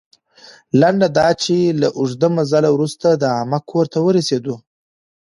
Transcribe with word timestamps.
لنډه 0.79 1.07
دا 1.17 1.27
چې، 1.43 1.55
له 1.81 1.87
اوږده 1.97 2.27
مزل 2.35 2.65
وروسته 2.71 3.07
د 3.13 3.23
عمه 3.39 3.59
کور 3.69 3.85
ته 3.93 3.99
ورسېدو. 4.03 4.55